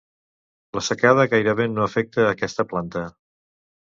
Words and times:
La 0.77 0.81
secada 0.85 1.25
gairebé 1.33 1.67
no 1.73 1.85
afecta 1.87 2.25
a 2.25 2.31
aquesta 2.37 2.65
planta. 2.73 3.03